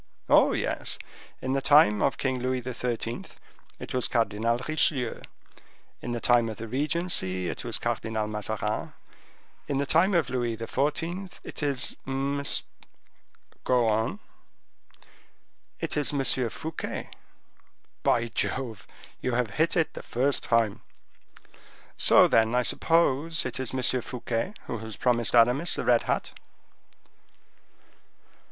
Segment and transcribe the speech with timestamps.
[0.29, 0.97] "Oh, yes;
[1.43, 3.23] in the time of King Louis XIII.
[3.79, 5.21] it was Cardinal Richelieu;
[6.01, 8.93] in the time of the regency it was Cardinal Mazarin.
[9.67, 11.39] In the time of Louis XIV.
[11.43, 12.43] it is M—"
[13.63, 14.17] "Go on."
[15.79, 16.49] "It is M.
[16.49, 17.11] Fouquet."
[18.33, 18.87] "Jove!
[19.21, 20.81] you have hit it the first time."
[21.95, 24.01] "So, then, I suppose it is M.
[24.01, 26.31] Fouquet who has promised Aramis the red hat."